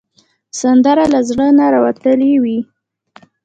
[0.59, 2.59] سندره له زړه نه راوتلې وي